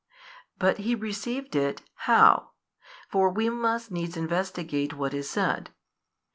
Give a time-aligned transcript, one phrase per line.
[0.57, 2.53] But He received It, how?
[3.11, 5.69] for we must needs investigate what is said.